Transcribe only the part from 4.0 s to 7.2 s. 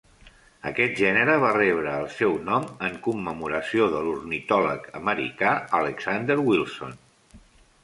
l'ornitòleg americà Alexander Wilson.